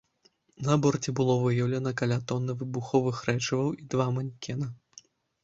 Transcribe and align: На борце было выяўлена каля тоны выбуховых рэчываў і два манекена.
На 0.67 0.77
борце 0.85 1.13
было 1.19 1.35
выяўлена 1.43 1.91
каля 1.99 2.17
тоны 2.31 2.57
выбуховых 2.63 3.21
рэчываў 3.29 3.69
і 3.83 3.87
два 3.93 4.11
манекена. 4.19 4.67